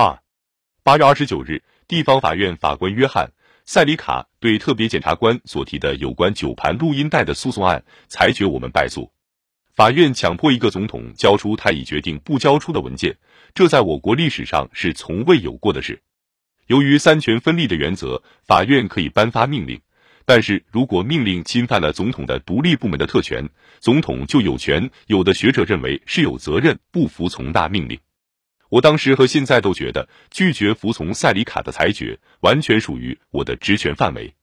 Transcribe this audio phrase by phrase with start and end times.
[0.00, 0.18] 二
[0.82, 3.26] 八月二十九日，地方法院法官约翰·
[3.66, 9.12] 塞里卡对特别检察官所提的有关九盘录音带的诉讼案裁决我们败诉。
[9.74, 13.14] 法院强迫一个总统交出他已决定不交出的文件，
[13.52, 16.00] 这在我国历史上是从未有过的事。
[16.68, 19.78] 由于三权分立的原则，法院可以颁发命令，
[20.24, 23.46] 但是如果命令侵犯了总统的独立部门的特权，
[23.80, 24.90] 总统就有权。
[25.08, 28.00] 有的学者认为是有责任不服从大命令。
[28.70, 34.34] 我当时和现在都觉得拒绝服从塞里卡的裁决完全属于我的职权范围，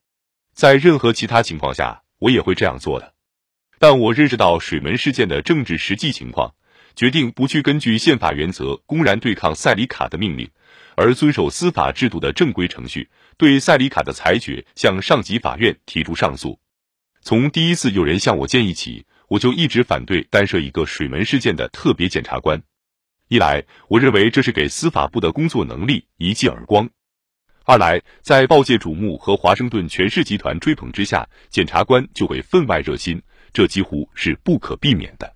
[0.54, 3.14] 在任何其他情况下我也会这样做的。
[3.80, 6.56] 但我认识到水门事件的政治实际情况，
[6.96, 10.50] 决定不去根据宪法原则公然对抗塞里卡的命令，
[10.96, 16.60] 而遵守司法制度的正规程序，对塞里卡的裁决向上级法院提出上诉。
[17.22, 22.62] 从第一次有人向我建议起，我就一直反对单设一个水门事件的特别检察官。
[23.30, 26.88] 一来，我认为这是给司法部的工作能力一记耳光；
[27.66, 33.22] 二来，在报界瞩目和华盛顿权势集团追捧之下，检察官就会分外热心。
[33.52, 35.36] 这几乎是不可避免的。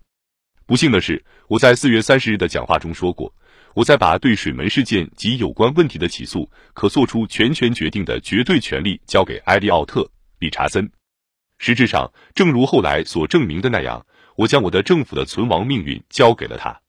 [0.66, 3.34] 不幸的是，我在四月三十日的讲话中说过，
[3.74, 10.02] 我在把对水门事件及有关问题的起诉可做出全权决定的绝对权利交给埃利奥特·
[10.40, 10.90] 理查森。
[11.58, 14.06] 实质上，正如后来所证明的那样，
[14.38, 16.80] 我将我的政府的存亡命运交给了他。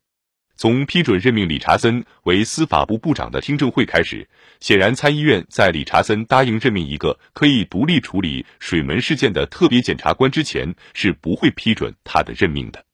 [0.63, 4.29] 从批准任命理查森为司法部部长的听证会开始，
[4.61, 12.85] 显然参议院在理查森答应任命一个可以独立处理水门事件的特别检察官之前，是不会批准他的任命的。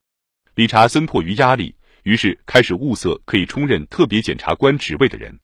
[0.55, 5.38] 理查森迫于压力，于是开始物色可以充任特别检察官职位的人。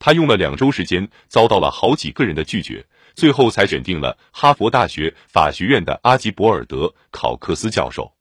[0.00, 8.12] 他用了两周时间，遭到了好几个人的拒绝，最后才选定了哈佛大学法学院的阿吉博尔德·考克斯教授。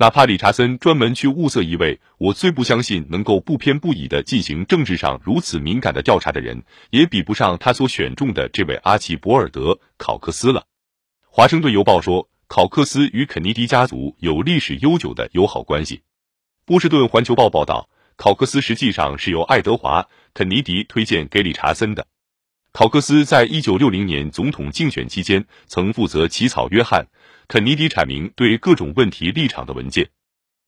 [0.00, 10.66] 哪怕理查森专门去物色一位我最不相信能够不偏不倚的进行政治上如此敏感的调查的人，也比不上他所选中的这位阿奇博尔德·考克斯了。
[11.28, 16.02] 华盛顿邮报说，考克斯与肯尼迪家族有历史悠久的友好关系。
[16.64, 22.06] 波士顿环球报报道，考克斯实际上是由爱德华·肯尼迪推荐给理查森的。
[22.78, 27.04] 考克斯在一九六零年总统竞选期间曾负责起草约翰。
[27.48, 30.08] 肯尼迪阐明对各种问题立场的文件。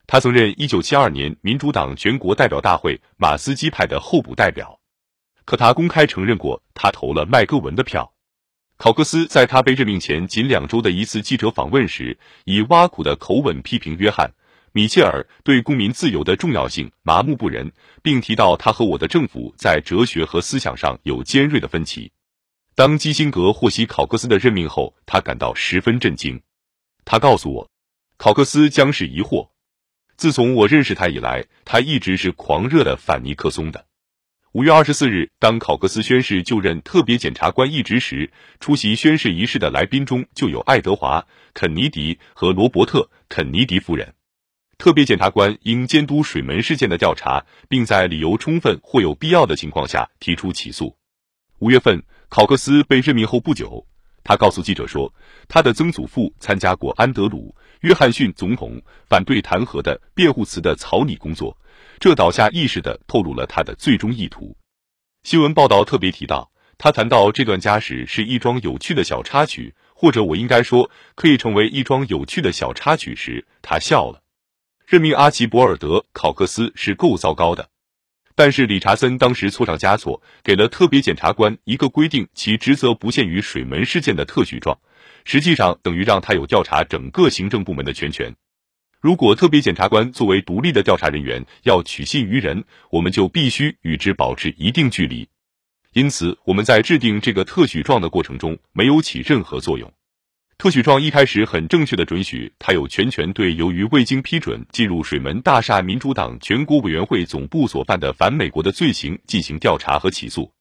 [0.08, 4.80] 他曾任一九七二年民主党全国代表大会马斯基派的候补代表，
[5.44, 8.12] 可他公开承认过他投了麦戈文的票。
[8.76, 14.26] 考克斯在他被任命前仅两周的一次记者访问时，以挖苦的口吻批评约翰·
[14.72, 17.72] 米切尔对公民自由的重要性麻木不仁，
[18.02, 22.12] 并提到他和我的政府在哲学和思想上有尖锐的分歧。
[22.76, 26.40] 当基辛格获悉考克斯的任命后，他感到十分震惊。
[27.04, 27.70] 他告诉我，
[28.16, 29.48] 考克斯将是疑惑。
[30.16, 33.86] 自从我认识他以来，他一直是狂热的反尼克松的。
[34.52, 41.20] 五月二十四日，当考克斯宣誓就任特别检察官一职时，出席宣誓仪式的来宾中就有爱德华·
[41.54, 44.14] 肯尼迪和罗伯特·肯尼迪夫人。
[44.80, 50.96] 特别检察官应监督水门事件的调查，并在理由充分或有必要的情况下提出起诉。
[51.58, 53.86] 五月份，考克斯被任命后不久。
[54.24, 55.12] 他告诉记者说，
[55.48, 61.54] 他的曾祖父参加过安德鲁·约翰逊总统反对弹劾的辩护词的草拟工作，
[61.98, 64.56] 这倒下意识的透露了他的最终意图。
[65.24, 74.22] 新闻报道特别提到，他谈到这段家史是一桩有趣的小插曲，或者我应该说可以成为一桩有趣的小插曲时，他笑了。
[74.90, 77.70] 任命阿奇博尔德·考克斯是够糟糕的。
[78.34, 84.76] 但是理查森当时错上加错，给了特别检察官一个规定其职责不限于水门事件的特许状，
[85.24, 88.34] 实际上等于让他有调查整个行政部门的全权。
[89.00, 95.28] 如果特别检察官作为独立的调查人员要取信于人，我们就必须与之保持一定距离。
[95.92, 99.92] 因此，我们在制定这个特许状的过程中没有起任何作用。
[100.60, 110.52] 特许状一开始很正确的准许他有全权对由于未经批准进入水门大厦民主党全国委员会总部所犯的反美国的罪行进行调查和起诉，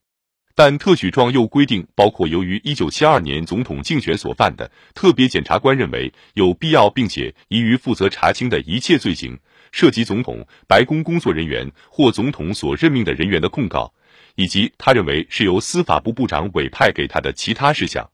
[0.54, 9.38] 但特许状又规定，包括由于一九七二年总统竞选所犯的，特别检察官认为有必要并且宜于负责查清的一切罪行，
[9.70, 13.92] 涉及总统、白宫工作人员或总统所任命的人员的控告，
[14.36, 18.08] 以及他认为是由司法部部长委派给他的其他事项。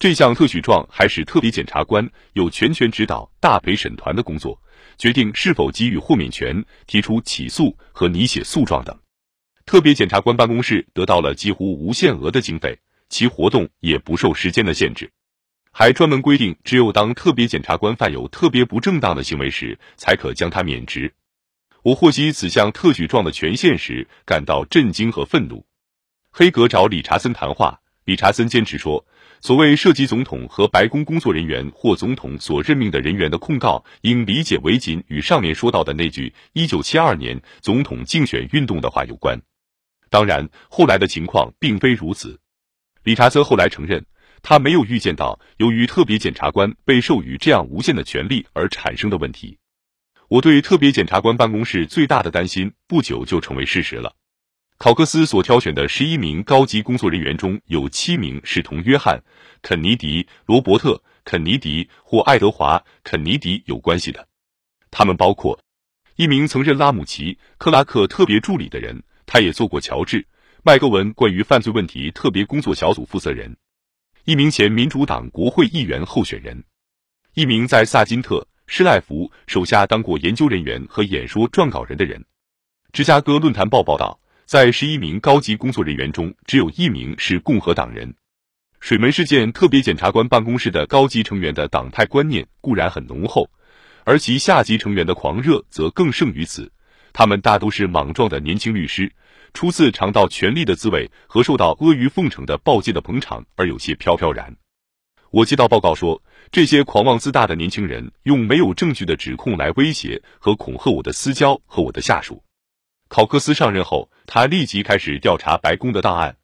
[0.00, 4.58] 这项特许状还使特别检察官有全权指导大陪审团的工作，
[4.96, 8.98] 决定是否给予豁免权、提出起诉和拟写诉状等。
[9.66, 12.78] 特别检察官办公室得到了几乎无限额的经费，
[13.10, 15.12] 其活动也不受时间的限制，
[15.70, 21.12] 还专门规定，只有当特别检察官犯有特别不正当的行为时，才可将他免职。
[21.82, 25.66] 我获悉此项特许状的权限时，感到震惊和愤怒。
[26.32, 29.04] 黑格找理查森谈话，理查森坚持说，
[29.42, 39.40] 所谓涉及总统和白宫工作人员或总统所任命的人员的控告，应理解为仅与上面说到的那句“一九七二年总统竞选运动”的话有关。
[40.10, 42.38] 当然，后来的情况并非如此。
[43.02, 44.04] 理查森后来承认，
[44.42, 49.56] 他没有预见到由于特别检察官被授予这样无限的权利而产生的问题。
[50.28, 54.14] 我对特别检察官办公室最大的担心，不久就成为事实了。
[54.82, 59.18] 考克斯所挑选的十一名高级工作人员中有七名是同约翰·
[59.60, 64.26] 肯尼迪、罗伯特·肯尼迪或爱德华·肯尼迪有关系的。
[64.90, 65.60] 他们包括
[66.16, 70.22] 一名曾任拉姆齐·克拉克特别助理的人，他也做过乔治·
[70.62, 73.52] 麦格文关于犯罪问题特别工作小组负责人；
[74.24, 76.56] 一名前民主党国会议员候选人；
[77.34, 78.48] 一名在萨金特。
[78.66, 82.24] 施赖弗手下当过研究人员和演说撰稿人的人。
[82.92, 84.18] 芝加哥论坛报报道，
[84.50, 88.12] 在十一名高级工作人员中，只有一名是共和党人。
[88.80, 93.48] 水门事件特别检察官办公室的高级成员的党派观念固然很浓厚，
[94.02, 96.68] 而其下级成员的狂热则更胜于此。
[97.12, 99.12] 他们大都是莽撞的年轻律师，
[99.54, 104.52] 初次尝到权力的滋味和受到阿谀奉承的报界的捧场而有些飘飘然。
[105.30, 106.20] 我接到报告说，
[106.50, 112.42] 这些狂妄自大的年轻人用没有证据的指控来威胁和恐吓我的私交和我的下属。
[113.10, 116.36] 考克斯上任后，他立即开始调查白宫的档案。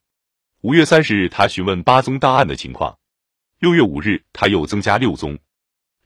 [0.62, 2.98] 五月三十日，他询问八宗档案的情况。
[3.60, 5.38] 六月五日，他又增加六宗。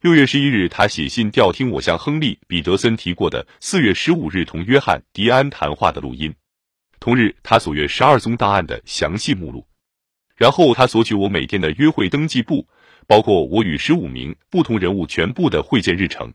[0.03, 6.35] 六月十一日，他写信调听我向亨利·彼得森提过的四月十五日同约翰·迪安谈话的录音。
[6.99, 9.67] 同日，他索阅十二宗档案的详细目录。
[10.37, 12.69] 然后他索取我每天的约会登记簿，
[13.07, 16.31] 包括我与十五名不同人物全部的会见日程。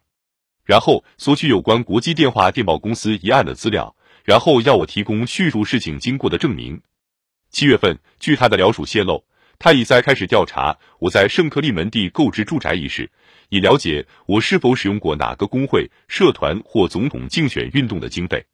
[0.64, 3.96] 然后索取有关国际电话电报公司一案的资料。
[4.26, 6.82] 然后要我提供叙述事情经过的证明。
[7.50, 9.24] 七月份，据他的僚属泄露，
[9.58, 13.10] 他已在开始调查我在圣克利门地购置住宅一事，
[13.48, 18.46] 以了解我是否使用过哪个工会、社团或总统竞选运动的经费。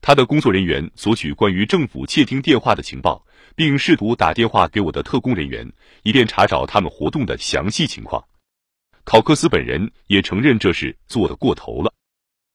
[0.00, 3.26] 他的工作人员索取关于政府窃听电话的情报。
[3.54, 5.72] 并试图打电话给我的特工人员，
[6.02, 8.22] 以便查找他们活动的详细情况。
[9.02, 11.90] 考克斯本人也承认这事做得过头了。